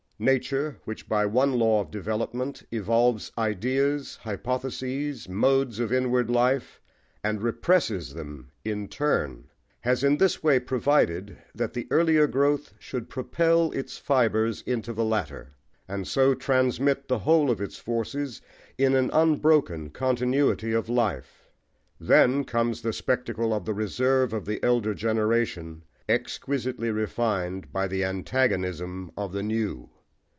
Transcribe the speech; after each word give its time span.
Nature, 0.23 0.77
which 0.85 1.09
by 1.09 1.25
one 1.25 1.57
law 1.57 1.81
of 1.81 1.89
development 1.89 2.61
evolves 2.71 3.31
ideas, 3.39 4.17
hypotheses, 4.17 5.27
modes 5.27 5.79
of 5.79 5.91
inward 5.91 6.29
life, 6.29 6.79
and 7.23 7.41
represses 7.41 8.13
them 8.13 8.51
in 8.63 8.87
turn, 8.87 9.49
has 9.79 10.03
in 10.03 10.17
this 10.17 10.43
way 10.43 10.59
provided 10.59 11.35
that 11.55 11.73
the 11.73 11.87
earlier 11.89 12.27
growth 12.27 12.71
should 12.77 13.09
propel 13.09 13.71
its 13.71 13.97
fibres 13.97 14.61
into 14.67 14.93
the 14.93 15.03
later, 15.03 15.53
and 15.87 16.07
so 16.07 16.35
transmit 16.35 17.07
the 17.07 17.17
whole 17.25 17.49
of 17.49 17.59
its 17.59 17.79
forces 17.79 18.43
in 18.77 18.93
an 18.93 19.09
unbroken 19.13 19.89
continuity 19.89 20.71
of 20.71 20.87
life. 20.87 21.49
Then 21.99 22.43
comes 22.43 22.83
the 22.83 22.93
spectacle 22.93 23.51
of 23.55 23.65
the 23.65 23.73
reserve 23.73 24.33
of 24.33 24.45
the 24.45 24.63
elder 24.63 24.93
generation 24.93 25.81
exquisitely 26.07 26.91
refined 26.91 27.73
by 27.73 27.87
the 27.87 28.03
antagonism 28.05 29.09
of 29.17 29.31
the 29.33 29.41
new. 29.41 29.89